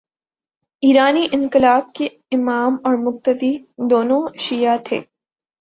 ایرانی 0.83 1.27
انقلاب 1.31 1.93
کے 1.93 2.07
امام 2.31 2.75
اور 2.83 2.95
مقتدی، 2.97 3.57
دونوں 3.89 4.21
شیعہ 4.39 4.77
تھے۔ 4.83 5.01